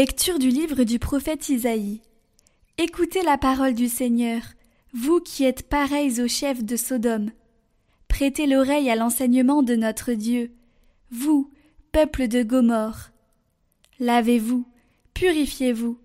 Lecture 0.00 0.38
du 0.38 0.50
livre 0.50 0.84
du 0.84 1.00
prophète 1.00 1.48
Isaïe. 1.48 2.02
Écoutez 2.76 3.20
la 3.22 3.36
parole 3.36 3.74
du 3.74 3.88
Seigneur, 3.88 4.42
vous 4.94 5.18
qui 5.18 5.42
êtes 5.42 5.68
pareils 5.68 6.20
au 6.20 6.28
chef 6.28 6.62
de 6.62 6.76
Sodome. 6.76 7.32
Prêtez 8.06 8.46
l'oreille 8.46 8.90
à 8.90 8.94
l'enseignement 8.94 9.64
de 9.64 9.74
notre 9.74 10.12
Dieu, 10.12 10.52
vous, 11.10 11.50
peuple 11.90 12.28
de 12.28 12.44
Gomorre. 12.44 13.10
Lavez-vous, 13.98 14.64
purifiez-vous, 15.14 15.98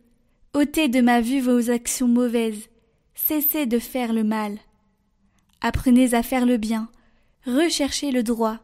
ôtez 0.56 0.88
de 0.88 1.02
ma 1.02 1.22
vue 1.22 1.42
vos 1.42 1.70
actions 1.70 2.08
mauvaises, 2.08 2.70
cessez 3.14 3.68
de 3.68 3.78
faire 3.78 4.12
le 4.12 4.24
mal. 4.24 4.58
Apprenez 5.62 6.16
à 6.16 6.24
faire 6.24 6.48
le 6.48 6.58
bien, 6.58 6.90
recherchez 7.46 8.10
le 8.10 8.24
droit, 8.24 8.58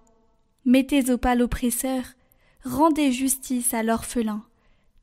mettez 0.65 1.11
au 1.11 1.19
pas 1.19 1.35
l'oppresseur, 1.35 2.01
rendez 2.65 3.11
justice 3.11 3.75
à 3.75 3.83
l'orphelin, 3.83 4.43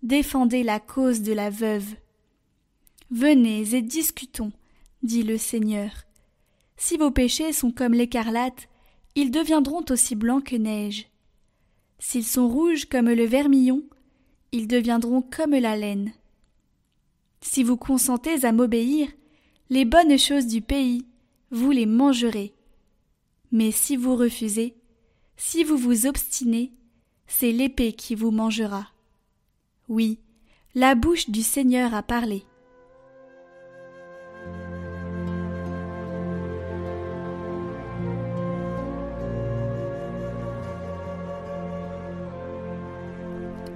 défendez 0.02 0.62
la 0.62 0.80
cause 0.80 1.22
de 1.22 1.32
la 1.32 1.50
veuve. 1.50 1.94
Venez 3.10 3.74
et 3.74 3.82
discutons, 3.82 4.52
dit 5.02 5.22
le 5.22 5.38
Seigneur. 5.38 5.90
Si 6.76 6.96
vos 6.96 7.10
péchés 7.10 7.52
sont 7.52 7.70
comme 7.70 7.94
l'écarlate, 7.94 8.68
ils 9.14 9.30
deviendront 9.30 9.84
aussi 9.90 10.14
blancs 10.14 10.44
que 10.44 10.56
neige. 10.56 11.06
S'ils 11.98 12.26
sont 12.26 12.48
rouges 12.48 12.86
comme 12.86 13.08
le 13.08 13.24
vermillon, 13.24 13.82
ils 14.52 14.68
deviendront 14.68 15.22
comme 15.22 15.54
la 15.54 15.76
laine. 15.76 16.12
Si 17.40 17.62
vous 17.62 17.76
consentez 17.76 18.44
à 18.44 18.52
m'obéir, 18.52 19.08
les 19.70 19.84
bonnes 19.84 20.18
choses 20.18 20.46
du 20.46 20.60
pays, 20.60 21.06
vous 21.50 21.70
les 21.70 21.86
mangerez. 21.86 22.54
Mais 23.52 23.70
si 23.70 23.96
vous 23.96 24.16
refusez, 24.16 24.74
si 25.36 25.64
vous 25.64 25.76
vous 25.76 26.06
obstinez, 26.06 26.72
c'est 27.26 27.52
l'épée 27.52 27.92
qui 27.92 28.14
vous 28.14 28.30
mangera. 28.30 28.88
Oui, 29.88 30.18
la 30.74 30.96
bouche 30.96 31.30
du 31.30 31.42
Seigneur 31.42 31.94
a 31.94 32.02
parlé. 32.02 32.44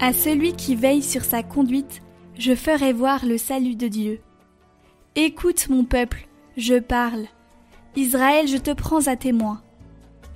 À 0.00 0.12
celui 0.12 0.54
qui 0.54 0.74
veille 0.74 1.02
sur 1.02 1.22
sa 1.22 1.44
conduite, 1.44 2.02
je 2.36 2.56
ferai 2.56 2.92
voir 2.92 3.24
le 3.24 3.38
salut 3.38 3.76
de 3.76 3.86
Dieu. 3.86 4.20
Écoute 5.14 5.68
mon 5.68 5.84
peuple, 5.84 6.26
je 6.56 6.80
parle. 6.80 7.26
Israël, 7.94 8.48
je 8.48 8.56
te 8.56 8.72
prends 8.72 9.06
à 9.06 9.14
témoin. 9.14 9.62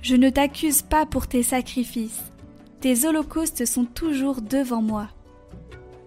Je 0.01 0.15
ne 0.15 0.29
t'accuse 0.29 0.83
pas 0.83 1.05
pour 1.05 1.27
tes 1.27 1.43
sacrifices. 1.43 2.31
Tes 2.79 3.05
holocaustes 3.05 3.65
sont 3.65 3.85
toujours 3.85 4.41
devant 4.41 4.81
moi. 4.81 5.09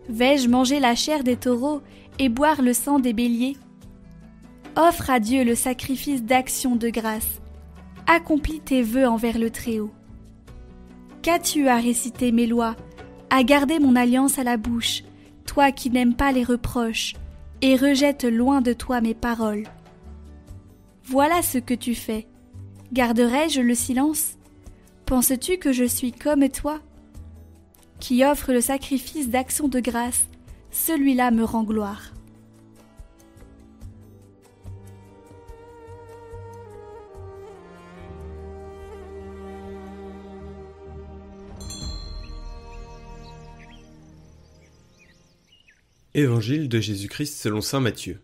Vais-je 0.08 0.48
manger 0.48 0.80
la 0.80 0.94
chair 0.94 1.22
des 1.22 1.36
taureaux 1.36 1.82
et 2.18 2.28
boire 2.28 2.62
le 2.62 2.72
sang 2.72 2.98
des 2.98 3.12
béliers? 3.12 3.56
Offre 4.76 5.10
à 5.10 5.20
Dieu 5.20 5.44
le 5.44 5.54
sacrifice 5.54 6.22
d'action 6.22 6.76
de 6.76 6.88
grâce. 6.88 7.40
Accomplis 8.06 8.60
tes 8.60 8.82
vœux 8.82 9.06
envers 9.06 9.38
le 9.38 9.50
Très-Haut. 9.50 9.92
Qu'as-tu 11.20 11.68
à 11.68 11.76
réciter 11.76 12.32
mes 12.32 12.46
lois 12.46 12.76
à 13.30 13.42
garder 13.42 13.78
mon 13.78 13.94
alliance 13.96 14.38
à 14.38 14.44
la 14.44 14.56
bouche, 14.56 15.02
toi 15.44 15.70
qui 15.70 15.90
n'aimes 15.90 16.14
pas 16.14 16.32
les 16.32 16.44
reproches, 16.44 17.14
et 17.60 17.76
rejettes 17.76 18.24
loin 18.24 18.62
de 18.62 18.72
toi 18.72 19.02
mes 19.02 19.14
paroles? 19.14 19.64
Voilà 21.04 21.42
ce 21.42 21.58
que 21.58 21.74
tu 21.74 21.94
fais. 21.94 22.26
Garderai-je 22.92 23.60
le 23.60 23.74
silence? 23.74 24.38
Penses-tu 25.04 25.58
que 25.58 25.72
je 25.72 25.84
suis 25.84 26.12
comme 26.12 26.48
toi? 26.48 26.80
Qui 28.00 28.24
offre 28.24 28.52
le 28.52 28.60
sacrifice 28.60 29.28
d'action 29.28 29.68
de 29.68 29.80
grâce, 29.80 30.28
celui-là 30.70 31.30
me 31.30 31.44
rend 31.44 31.64
gloire. 31.64 32.12
Évangile 46.14 46.68
de 46.68 46.80
Jésus-Christ 46.80 47.36
selon 47.36 47.60
saint 47.60 47.80
Matthieu. 47.80 48.20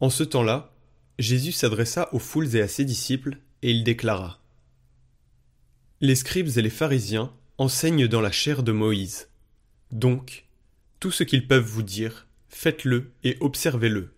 En 0.00 0.10
ce 0.10 0.22
temps-là, 0.24 0.72
Jésus 1.18 1.52
s'adressa 1.52 2.08
aux 2.12 2.18
foules 2.18 2.56
et 2.56 2.60
à 2.62 2.68
ses 2.68 2.84
disciples, 2.84 3.38
et 3.62 3.70
il 3.70 3.84
déclara 3.84 4.40
Les 6.00 6.14
scribes 6.14 6.56
et 6.56 6.62
les 6.62 6.70
pharisiens 6.70 7.32
enseignent 7.58 8.08
dans 8.08 8.20
la 8.20 8.30
chair 8.30 8.62
de 8.62 8.72
Moïse. 8.72 9.28
Donc, 9.90 10.46
tout 11.00 11.10
ce 11.10 11.24
qu'ils 11.24 11.46
peuvent 11.46 11.64
vous 11.64 11.82
dire, 11.82 12.26
faites-le 12.48 13.12
et 13.24 13.36
observez-le. 13.40 14.14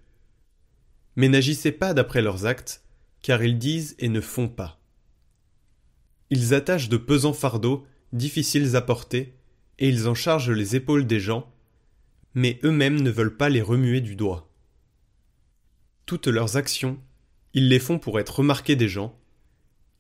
Mais 1.16 1.28
n'agissez 1.28 1.72
pas 1.72 1.94
d'après 1.94 2.22
leurs 2.22 2.46
actes, 2.46 2.82
car 3.22 3.42
ils 3.42 3.58
disent 3.58 3.94
et 3.98 4.08
ne 4.08 4.20
font 4.20 4.48
pas. 4.48 4.80
Ils 6.30 6.54
attachent 6.54 6.88
de 6.88 6.96
pesants 6.96 7.32
fardeaux, 7.32 7.86
difficiles 8.12 8.76
à 8.76 8.80
porter, 8.80 9.34
et 9.78 9.88
ils 9.88 10.08
en 10.08 10.14
chargent 10.14 10.50
les 10.50 10.76
épaules 10.76 11.06
des 11.06 11.20
gens, 11.20 11.52
mais 12.34 12.58
eux-mêmes 12.64 13.00
ne 13.00 13.10
veulent 13.10 13.36
pas 13.36 13.48
les 13.48 13.62
remuer 13.62 14.00
du 14.00 14.16
doigt. 14.16 14.50
Toutes 16.06 16.26
leurs 16.26 16.56
actions, 16.56 16.98
ils 17.54 17.68
les 17.68 17.78
font 17.78 17.98
pour 17.98 18.18
être 18.18 18.38
remarqués 18.38 18.76
des 18.76 18.88
gens, 18.88 19.18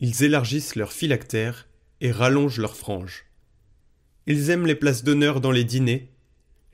ils 0.00 0.22
élargissent 0.22 0.76
leurs 0.76 0.92
phylactères 0.92 1.68
et 2.00 2.12
rallongent 2.12 2.58
leurs 2.58 2.76
franges. 2.76 3.27
Ils 4.30 4.50
aiment 4.50 4.66
les 4.66 4.74
places 4.74 5.04
d'honneur 5.04 5.40
dans 5.40 5.50
les 5.50 5.64
dîners, 5.64 6.12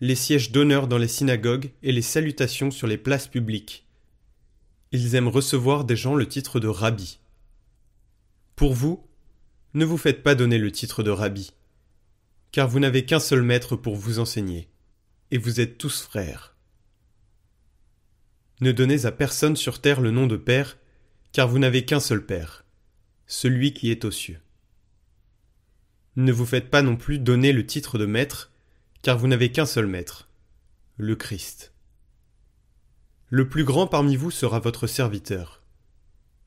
les 0.01 0.17
sièges 0.17 0.51
d'honneur 0.51 0.89
dans 0.89 0.99
les 0.99 1.07
synagogues 1.07 1.71
et 1.85 1.93
les 1.93 2.03
salutations 2.03 2.73
sur 2.73 2.89
les 2.89 2.99
places 2.99 3.29
publiques. 3.29 3.87
Ils 4.91 5.15
aiment 5.15 5.29
recevoir 5.29 5.85
des 5.85 5.95
gens 5.95 6.17
le 6.17 6.27
titre 6.27 6.59
de 6.59 6.67
rabbi. 6.67 7.21
Pour 8.57 8.75
vous, 8.75 9.07
ne 9.73 9.85
vous 9.85 9.97
faites 9.97 10.25
pas 10.25 10.35
donner 10.35 10.59
le 10.59 10.73
titre 10.73 11.05
de 11.05 11.13
rabbi, 11.13 11.53
car 12.51 12.69
vous 12.69 12.81
n'avez 12.81 13.05
qu'un 13.05 13.21
seul 13.21 13.43
maître 13.43 13.77
pour 13.77 13.95
vous 13.95 14.19
enseigner 14.19 14.69
et 15.31 15.39
vous 15.39 15.61
êtes 15.61 15.79
tous 15.79 16.03
frères. 16.03 16.57
Ne 18.61 18.73
donnez 18.73 19.07
à 19.07 19.13
personne 19.13 19.55
sur 19.55 19.81
terre 19.81 20.01
le 20.01 20.11
nom 20.11 20.27
de 20.27 20.37
Père, 20.37 20.77
car 21.31 21.47
vous 21.47 21.61
n'avez 21.61 21.85
qu'un 21.85 22.01
seul 22.01 22.27
Père, 22.27 22.65
celui 23.29 23.73
qui 23.73 23.93
est 23.93 24.05
aux 24.05 24.11
cieux. 24.11 24.41
Ne 26.17 26.33
vous 26.33 26.47
faites 26.47 26.71
pas 26.71 26.83
non 26.83 26.97
plus 26.97 27.19
donner 27.19 27.53
le 27.53 27.67
titre 27.67 27.99
de 27.99 28.07
Maître, 28.07 28.53
car 29.03 29.19
vous 29.19 29.27
n'avez 29.27 29.51
qu'un 29.51 29.67
seul 29.67 29.87
Maître, 29.87 30.29
le 30.97 31.17
Christ. 31.17 31.73
Le 33.29 33.49
plus 33.49 33.65
grand 33.65 33.87
parmi 33.87 34.15
vous 34.15 34.31
sera 34.31 34.61
votre 34.61 34.87
serviteur. 34.87 35.63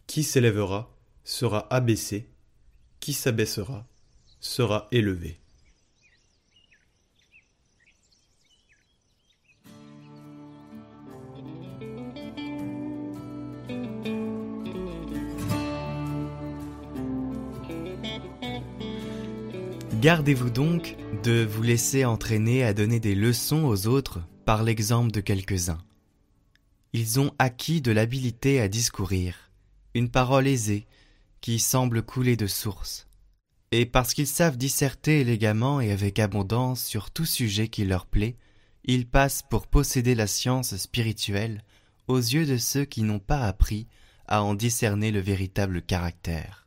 Qui 0.07 0.23
s'élèvera 0.23 0.95
sera 1.25 1.67
abaissé, 1.73 2.29
qui 3.01 3.11
s'abaissera 3.11 3.85
sera 4.39 4.87
élevé. 4.91 5.39
Gardez-vous 20.07 20.49
donc 20.49 20.95
de 21.21 21.43
vous 21.43 21.63
laisser 21.63 22.05
entraîner 22.05 22.63
à 22.63 22.73
donner 22.73 23.01
des 23.01 23.13
leçons 23.13 23.65
aux 23.65 23.87
autres 23.87 24.21
par 24.45 24.63
l'exemple 24.63 25.11
de 25.11 25.19
quelques-uns. 25.19 25.83
Ils 26.93 27.19
ont 27.19 27.33
acquis 27.39 27.81
de 27.81 27.91
l'habileté 27.91 28.61
à 28.61 28.69
discourir, 28.69 29.51
une 29.93 30.09
parole 30.09 30.47
aisée 30.47 30.87
qui 31.41 31.59
semble 31.59 32.03
couler 32.03 32.37
de 32.37 32.47
source. 32.47 33.09
Et 33.73 33.85
parce 33.85 34.13
qu'ils 34.13 34.27
savent 34.27 34.55
disserter 34.55 35.19
élégamment 35.19 35.81
et 35.81 35.91
avec 35.91 36.19
abondance 36.19 36.81
sur 36.85 37.11
tout 37.11 37.25
sujet 37.25 37.67
qui 37.67 37.83
leur 37.83 38.05
plaît, 38.05 38.37
ils 38.85 39.09
passent 39.09 39.43
pour 39.49 39.67
posséder 39.67 40.15
la 40.15 40.27
science 40.27 40.77
spirituelle 40.77 41.65
aux 42.07 42.15
yeux 42.15 42.45
de 42.45 42.55
ceux 42.55 42.85
qui 42.85 43.03
n'ont 43.03 43.19
pas 43.19 43.41
appris 43.41 43.87
à 44.25 44.41
en 44.41 44.55
discerner 44.55 45.11
le 45.11 45.19
véritable 45.19 45.81
caractère. 45.81 46.65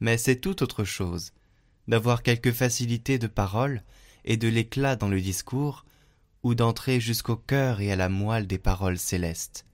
Mais 0.00 0.18
c'est 0.18 0.36
tout 0.36 0.62
autre 0.62 0.84
chose 0.84 1.32
d'avoir 1.88 2.22
quelque 2.22 2.52
facilité 2.52 3.18
de 3.18 3.26
parole 3.26 3.82
et 4.24 4.36
de 4.36 4.48
l'éclat 4.48 4.96
dans 4.96 5.08
le 5.08 5.20
discours, 5.20 5.84
ou 6.42 6.54
d'entrer 6.54 7.00
jusqu'au 7.00 7.36
cœur 7.36 7.80
et 7.80 7.90
à 7.90 7.96
la 7.96 8.08
moelle 8.08 8.46
des 8.46 8.58
paroles 8.58 8.98
célestes, 8.98 9.66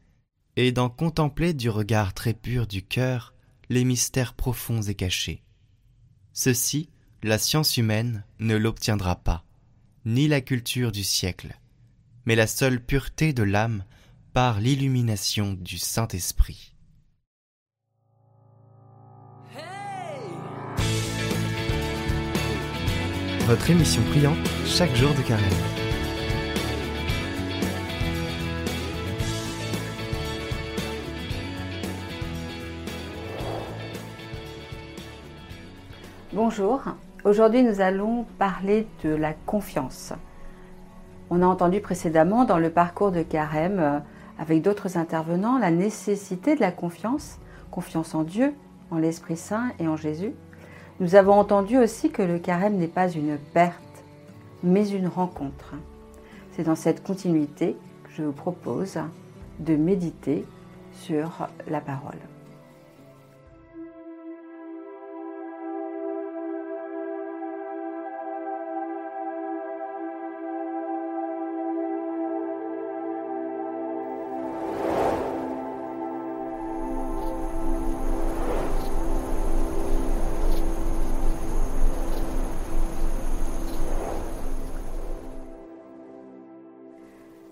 et 0.56 0.72
d'en 0.72 0.88
contempler 0.88 1.52
du 1.52 1.68
regard 1.68 2.14
très 2.14 2.34
pur 2.34 2.66
du 2.66 2.82
cœur 2.82 3.34
les 3.68 3.84
mystères 3.84 4.34
profonds 4.34 4.82
et 4.82 4.94
cachés. 4.94 5.42
Ceci, 6.32 6.88
la 7.22 7.38
science 7.38 7.76
humaine 7.76 8.24
ne 8.38 8.56
l'obtiendra 8.56 9.16
pas, 9.16 9.44
ni 10.04 10.28
la 10.28 10.40
culture 10.40 10.92
du 10.92 11.04
siècle, 11.04 11.58
mais 12.24 12.34
la 12.34 12.46
seule 12.46 12.84
pureté 12.84 13.32
de 13.32 13.42
l'âme 13.42 13.84
par 14.32 14.60
l'illumination 14.60 15.54
du 15.54 15.78
Saint-Esprit. 15.78 16.74
Votre 23.50 23.69
émission 23.69 24.00
priante 24.12 24.38
chaque 24.64 24.94
jour 24.94 25.11
de 25.12 25.23
carême. 25.23 25.43
Bonjour, 36.32 36.81
aujourd'hui 37.25 37.64
nous 37.64 37.81
allons 37.81 38.25
parler 38.38 38.87
de 39.02 39.11
la 39.11 39.32
confiance. 39.32 40.12
On 41.29 41.43
a 41.43 41.47
entendu 41.47 41.81
précédemment 41.81 42.44
dans 42.44 42.58
le 42.58 42.70
parcours 42.70 43.11
de 43.11 43.23
carême 43.23 43.81
euh, 43.81 43.99
avec 44.38 44.62
d'autres 44.62 44.97
intervenants 44.97 45.58
la 45.58 45.73
nécessité 45.73 46.55
de 46.55 46.61
la 46.61 46.70
confiance, 46.70 47.41
confiance 47.73 48.14
en 48.14 48.23
Dieu, 48.23 48.55
en 48.93 48.99
l'Esprit 48.99 49.37
Saint 49.37 49.73
et 49.81 49.88
en 49.88 49.97
Jésus. 49.97 50.35
Nous 51.00 51.14
avons 51.14 51.32
entendu 51.32 51.79
aussi 51.79 52.11
que 52.11 52.20
le 52.20 52.38
carême 52.38 52.76
n'est 52.76 52.87
pas 52.87 53.08
une 53.08 53.38
perte, 53.55 54.05
mais 54.62 54.87
une 54.91 55.06
rencontre. 55.06 55.75
C'est 56.52 56.64
dans 56.64 56.75
cette 56.75 57.02
continuité 57.02 57.75
que 58.05 58.11
je 58.14 58.23
vous 58.23 58.32
propose 58.32 58.99
de 59.61 59.76
méditer 59.76 60.44
sur 60.93 61.49
la 61.69 61.81
parole. 61.81 62.19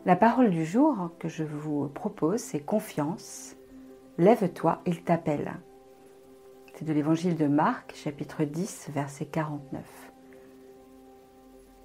La 0.09 0.17
parole 0.17 0.49
du 0.49 0.65
jour 0.65 1.11
que 1.19 1.29
je 1.29 1.45
vous 1.45 1.87
propose, 1.89 2.41
c'est 2.41 2.61
confiance. 2.61 3.55
Lève-toi, 4.17 4.81
il 4.87 5.03
t'appelle. 5.03 5.53
C'est 6.75 6.87
de 6.87 6.95
l'évangile 6.95 7.37
de 7.37 7.47
Marc, 7.47 7.95
chapitre 7.95 8.45
10, 8.45 8.89
verset 8.95 9.27
49. 9.27 9.85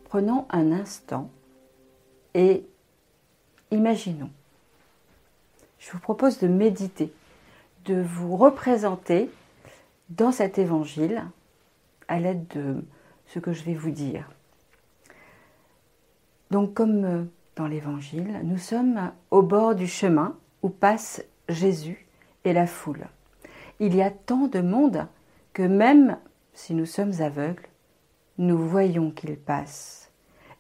Prenons 0.06 0.46
un 0.52 0.72
instant 0.72 1.30
et 2.34 2.66
imaginons. 3.72 4.32
Je 5.80 5.92
vous 5.92 6.00
propose 6.00 6.40
de 6.40 6.48
méditer, 6.48 7.12
de 7.84 8.02
vous 8.02 8.38
représenter 8.38 9.30
dans 10.08 10.32
cet 10.32 10.58
évangile 10.58 11.26
à 12.08 12.22
l'aide 12.22 12.48
de 12.56 12.86
ce 13.28 13.40
que 13.40 13.52
je 13.52 13.64
vais 13.66 13.76
vous 13.76 13.92
dire. 13.92 14.30
Donc 16.52 16.74
comme 16.74 17.28
dans 17.56 17.68
l'Évangile, 17.68 18.42
nous 18.44 18.58
sommes 18.58 19.12
au 19.32 19.42
bord 19.42 19.76
du 19.76 19.88
chemin 19.88 20.36
où 20.62 20.70
passe 20.70 21.24
Jésus 21.50 22.08
et 22.46 22.54
la 22.54 22.68
foule. 22.68 23.08
Il 23.80 23.96
y 23.96 24.02
a 24.02 24.12
tant 24.12 24.48
de 24.48 24.62
monde 24.62 25.08
que 25.54 25.64
même 25.64 26.18
si 26.54 26.74
nous 26.74 26.86
sommes 26.86 27.14
aveugles, 27.20 27.68
nous 28.38 28.58
voyons 28.58 29.12
qu'il 29.12 29.38
passe. 29.38 30.12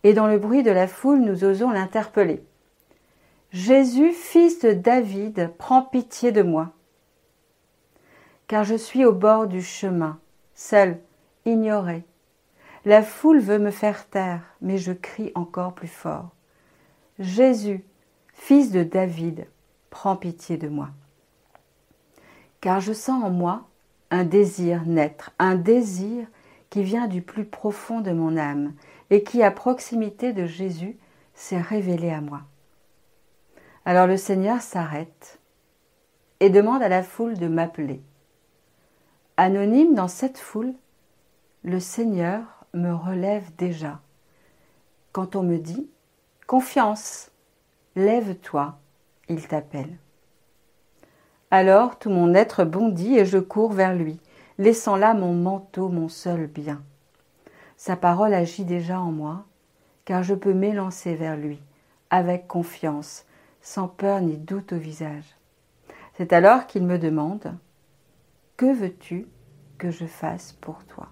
Et 0.03 0.13
dans 0.13 0.27
le 0.27 0.37
bruit 0.37 0.63
de 0.63 0.71
la 0.71 0.87
foule, 0.87 1.21
nous 1.21 1.43
osons 1.43 1.71
l'interpeller. 1.71 2.43
Jésus, 3.51 4.11
fils 4.11 4.59
de 4.59 4.73
David, 4.73 5.51
prends 5.57 5.83
pitié 5.83 6.31
de 6.31 6.41
moi. 6.41 6.71
Car 8.47 8.63
je 8.63 8.75
suis 8.75 9.05
au 9.05 9.13
bord 9.13 9.47
du 9.47 9.61
chemin, 9.61 10.19
seul, 10.53 10.99
ignoré. 11.45 12.03
La 12.85 13.01
foule 13.01 13.39
veut 13.39 13.59
me 13.59 13.71
faire 13.71 14.09
taire, 14.09 14.41
mais 14.61 14.77
je 14.77 14.91
crie 14.91 15.31
encore 15.35 15.73
plus 15.73 15.87
fort. 15.87 16.31
Jésus, 17.19 17.83
fils 18.33 18.71
de 18.71 18.83
David, 18.83 19.47
prends 19.89 20.15
pitié 20.15 20.57
de 20.57 20.67
moi. 20.67 20.89
Car 22.59 22.79
je 22.79 22.93
sens 22.93 23.23
en 23.23 23.29
moi 23.29 23.67
un 24.09 24.23
désir 24.23 24.83
naître, 24.85 25.31
un 25.37 25.55
désir 25.55 26.27
qui 26.69 26.83
vient 26.83 27.07
du 27.07 27.21
plus 27.21 27.45
profond 27.45 28.01
de 28.01 28.11
mon 28.11 28.35
âme 28.37 28.73
et 29.11 29.23
qui, 29.23 29.43
à 29.43 29.51
proximité 29.51 30.33
de 30.33 30.47
Jésus, 30.47 30.97
s'est 31.35 31.61
révélé 31.61 32.09
à 32.09 32.21
moi. 32.21 32.41
Alors 33.85 34.07
le 34.07 34.17
Seigneur 34.17 34.61
s'arrête 34.61 35.39
et 36.39 36.49
demande 36.49 36.81
à 36.81 36.89
la 36.89 37.03
foule 37.03 37.37
de 37.37 37.47
m'appeler. 37.47 38.01
Anonyme 39.37 39.93
dans 39.93 40.07
cette 40.07 40.37
foule, 40.37 40.73
le 41.63 41.79
Seigneur 41.79 42.65
me 42.73 42.93
relève 42.93 43.55
déjà. 43.57 44.01
Quand 45.11 45.35
on 45.35 45.43
me 45.43 45.57
dit 45.57 45.87
Confiance, 46.45 47.31
lève-toi, 47.95 48.77
il 49.29 49.47
t'appelle. 49.47 49.97
Alors 51.51 51.97
tout 51.97 52.09
mon 52.09 52.33
être 52.33 52.65
bondit 52.65 53.17
et 53.17 53.25
je 53.25 53.37
cours 53.37 53.71
vers 53.71 53.95
lui, 53.95 54.19
laissant 54.57 54.97
là 54.97 55.13
mon 55.13 55.33
manteau, 55.33 55.87
mon 55.87 56.09
seul 56.09 56.47
bien. 56.47 56.83
Sa 57.77 57.95
parole 57.95 58.33
agit 58.33 58.65
déjà 58.65 58.99
en 58.99 59.11
moi, 59.11 59.45
car 60.03 60.21
je 60.21 60.35
peux 60.35 60.53
m'élancer 60.53 61.15
vers 61.15 61.37
lui, 61.37 61.61
avec 62.09 62.47
confiance, 62.47 63.25
sans 63.61 63.87
peur 63.87 64.19
ni 64.19 64.37
doute 64.37 64.73
au 64.73 64.77
visage. 64.77 65.37
C'est 66.15 66.33
alors 66.33 66.67
qu'il 66.67 66.83
me 66.83 66.99
demande 66.99 67.57
Que 68.57 68.71
veux-tu 68.71 69.27
que 69.77 69.91
je 69.91 70.05
fasse 70.05 70.53
pour 70.59 70.83
toi? 70.85 71.07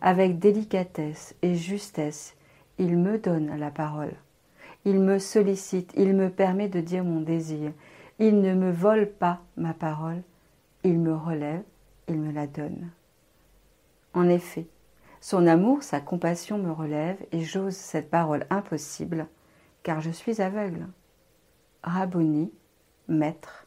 Avec 0.00 0.38
délicatesse 0.38 1.34
et 1.42 1.56
justesse, 1.56 2.36
il 2.78 2.96
me 2.96 3.18
donne 3.18 3.58
la 3.58 3.72
parole. 3.72 4.14
Il 4.84 5.00
me 5.00 5.18
sollicite, 5.18 5.92
il 5.96 6.14
me 6.14 6.30
permet 6.30 6.68
de 6.68 6.80
dire 6.80 7.04
mon 7.04 7.20
désir. 7.20 7.72
Il 8.18 8.40
ne 8.40 8.54
me 8.54 8.70
vole 8.70 9.10
pas 9.10 9.40
ma 9.56 9.74
parole, 9.74 10.22
il 10.84 10.98
me 10.98 11.14
relève, 11.14 11.62
il 12.08 12.18
me 12.18 12.32
la 12.32 12.46
donne. 12.46 12.90
En 14.14 14.28
effet, 14.28 14.66
son 15.20 15.46
amour, 15.46 15.82
sa 15.82 16.00
compassion 16.00 16.58
me 16.58 16.70
relève 16.70 17.18
et 17.32 17.42
j'ose 17.42 17.76
cette 17.76 18.10
parole 18.10 18.46
impossible, 18.50 19.26
car 19.82 20.00
je 20.00 20.10
suis 20.10 20.40
aveugle. 20.40 20.86
Rabboni, 21.82 22.52
maître. 23.08 23.66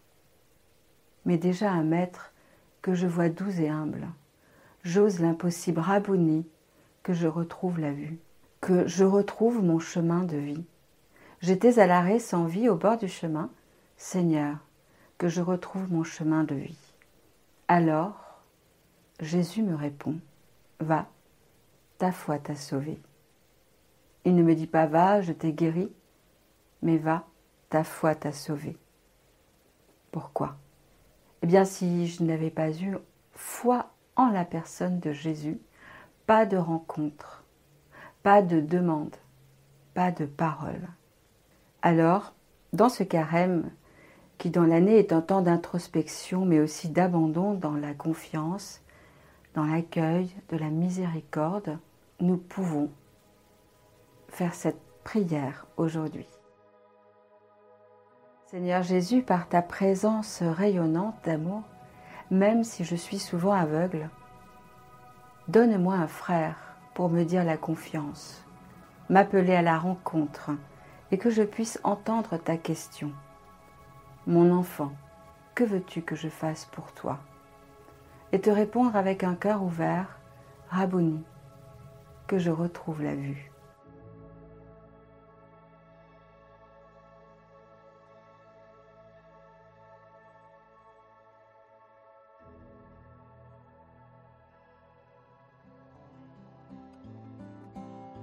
Mais 1.26 1.38
déjà 1.38 1.72
un 1.72 1.84
maître 1.84 2.34
que 2.82 2.94
je 2.94 3.08
vois 3.08 3.30
doux 3.30 3.52
et 3.60 3.70
humble. 3.70 4.08
J'ose 4.84 5.20
l'impossible 5.20 5.80
Rabboni, 5.80 6.46
que 7.04 7.14
je 7.14 7.28
retrouve 7.28 7.80
la 7.80 7.92
vue, 7.92 8.20
que 8.60 8.88
je 8.88 9.04
retrouve 9.04 9.64
mon 9.64 9.80
chemin 9.80 10.24
de 10.24 10.38
vie. 10.38 10.66
J'étais 11.42 11.80
à 11.80 11.88
l'arrêt 11.88 12.20
sans 12.20 12.46
vie 12.46 12.70
au 12.70 12.76
bord 12.76 12.98
du 12.98 13.08
chemin. 13.08 13.50
Seigneur, 13.98 14.58
que 15.18 15.28
je 15.28 15.42
retrouve 15.42 15.92
mon 15.92 16.04
chemin 16.04 16.44
de 16.44 16.54
vie. 16.54 16.94
Alors, 17.68 18.42
Jésus 19.20 19.64
me 19.64 19.76
répond, 19.76 20.18
Va, 20.80 21.08
ta 21.98 22.12
foi 22.12 22.38
t'a 22.38 22.56
sauvé. 22.56 23.00
Il 24.24 24.36
ne 24.36 24.44
me 24.44 24.54
dit 24.54 24.68
pas 24.68 24.86
Va, 24.86 25.22
je 25.22 25.34
t'ai 25.34 25.52
guéri, 25.52 25.92
mais 26.84 26.98
va, 26.98 27.26
ta 27.70 27.84
foi 27.84 28.14
t'a 28.14 28.32
sauvé. 28.32 28.78
Pourquoi? 30.12 30.58
Eh 31.42 31.48
bien, 31.48 31.66
si 31.66 32.06
je 32.08 32.24
n'avais 32.24 32.52
pas 32.52 32.70
eu 32.70 32.98
foi 33.34 33.92
en 34.16 34.30
la 34.30 34.46
personne 34.46 35.00
de 35.00 35.12
Jésus, 35.12 35.60
pas 36.28 36.46
de 36.46 36.58
rencontre, 36.58 37.44
pas 38.22 38.44
de 38.44 38.60
demande, 38.60 39.16
pas 39.96 40.12
de 40.12 40.26
parole. 40.26 40.88
Alors, 41.82 42.34
dans 42.74 42.90
ce 42.90 43.04
carême, 43.04 43.72
qui 44.38 44.50
dans 44.50 44.66
l'année 44.66 44.98
est 44.98 45.14
un 45.14 45.22
temps 45.22 45.42
d'introspection, 45.42 46.46
mais 46.46 46.60
aussi 46.60 46.90
d'abandon 46.90 47.54
dans 47.54 47.76
la 47.76 47.94
confiance, 47.94 48.82
dans 49.54 49.66
l'accueil 49.66 50.36
de 50.50 50.58
la 50.58 50.70
miséricorde, 50.70 51.78
nous 52.20 52.38
pouvons 52.38 52.90
faire 54.30 54.54
cette 54.54 54.82
prière 55.04 55.68
aujourd'hui. 55.78 56.28
Seigneur 58.48 58.84
Jésus, 58.84 59.22
par 59.22 59.48
ta 59.48 59.62
présence 59.62 60.42
rayonnante 60.42 61.16
d'amour, 61.24 61.64
même 62.30 62.64
si 62.64 62.84
je 62.84 62.96
suis 62.96 63.20
souvent 63.20 63.54
aveugle, 63.54 64.10
donne-moi 65.48 65.96
un 65.96 66.08
frère 66.08 66.56
pour 66.94 67.10
me 67.10 67.24
dire 67.24 67.44
la 67.44 67.58
confiance, 67.58 68.44
m'appeler 69.10 69.56
à 69.56 69.62
la 69.62 69.78
rencontre, 69.78 70.52
et 71.12 71.18
que 71.18 71.30
je 71.30 71.44
puisse 71.44 71.80
entendre 71.84 72.38
ta 72.38 72.58
question. 72.58 73.12
Mon 74.28 74.52
enfant, 74.52 74.94
que 75.56 75.64
veux-tu 75.64 76.02
que 76.02 76.16
je 76.16 76.30
fasse 76.30 76.66
pour 76.66 76.94
toi? 76.94 77.20
Et 78.32 78.40
te 78.40 78.50
répondre 78.50 78.96
avec 78.96 79.24
un 79.24 79.36
cœur 79.36 79.62
ouvert, 79.62 80.20
Rabboni, 80.70 81.22
que 82.28 82.40
je 82.40 82.50
retrouve 82.50 83.04
la 83.04 83.14
vue. 83.14 83.52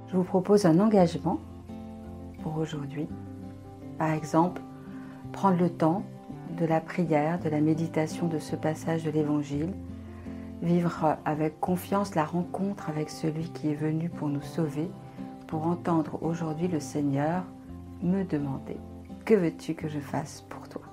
Je 0.06 0.16
vous 0.16 0.24
propose 0.24 0.64
un 0.64 0.80
engagement 0.80 1.38
aujourd'hui. 2.58 3.08
Par 3.98 4.10
exemple, 4.10 4.62
prendre 5.32 5.58
le 5.58 5.70
temps 5.70 6.04
de 6.56 6.64
la 6.64 6.80
prière, 6.80 7.38
de 7.38 7.48
la 7.48 7.60
méditation 7.60 8.26
de 8.26 8.38
ce 8.38 8.56
passage 8.56 9.04
de 9.04 9.10
l'Évangile, 9.10 9.72
vivre 10.62 11.16
avec 11.24 11.60
confiance 11.60 12.14
la 12.14 12.24
rencontre 12.24 12.88
avec 12.88 13.10
celui 13.10 13.50
qui 13.50 13.70
est 13.70 13.74
venu 13.74 14.08
pour 14.08 14.28
nous 14.28 14.42
sauver, 14.42 14.90
pour 15.46 15.66
entendre 15.66 16.18
aujourd'hui 16.22 16.68
le 16.68 16.80
Seigneur 16.80 17.44
me 18.02 18.24
demander, 18.24 18.76
que 19.24 19.34
veux-tu 19.34 19.74
que 19.74 19.88
je 19.88 20.00
fasse 20.00 20.44
pour 20.48 20.68
toi? 20.68 20.87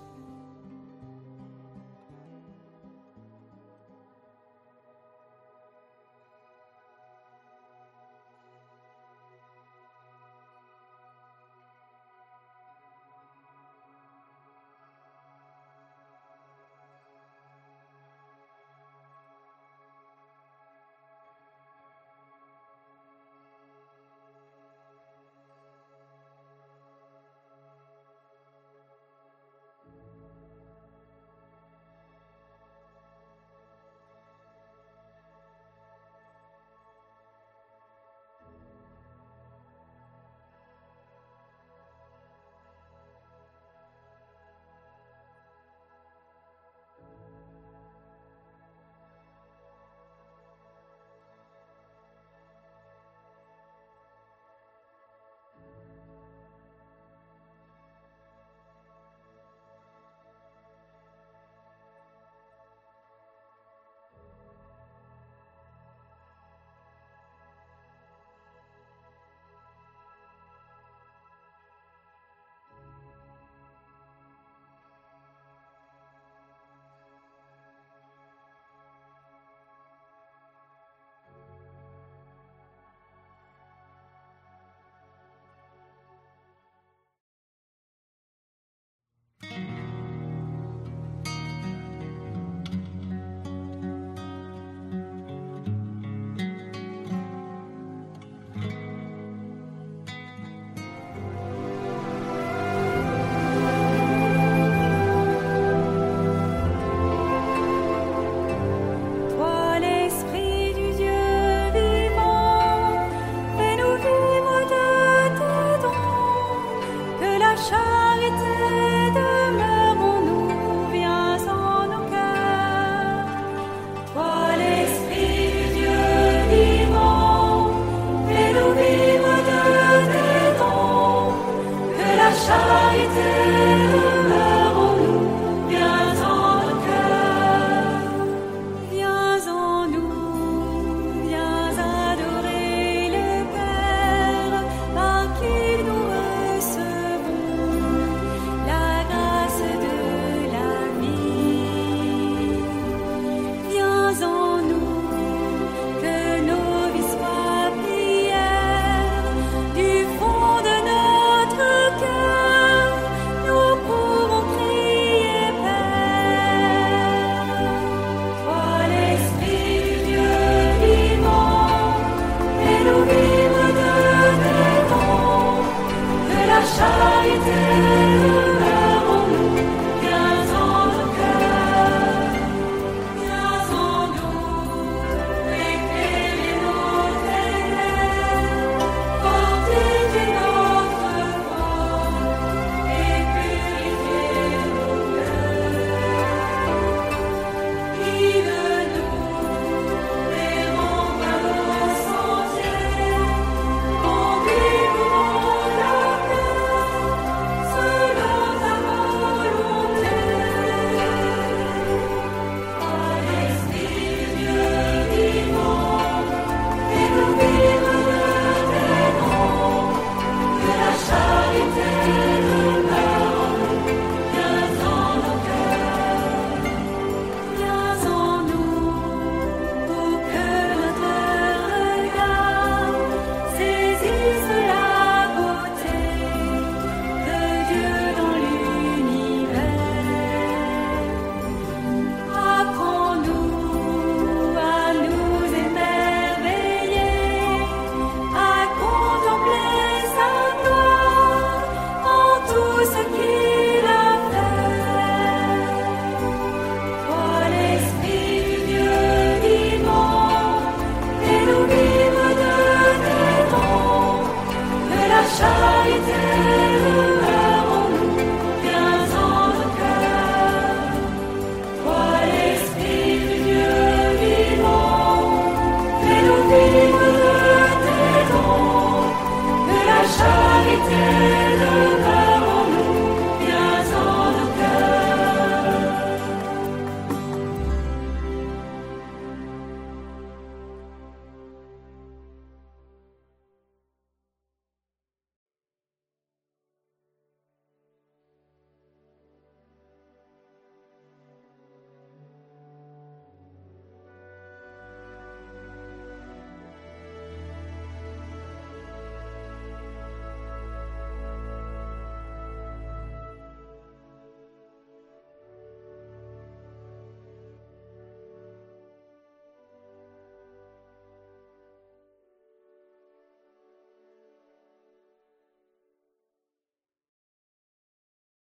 Amen. 177.35 177.94